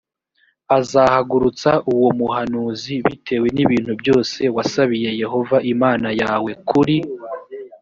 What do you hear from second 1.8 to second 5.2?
uwo muhanuzi bitewe n ibintu byose wasabiye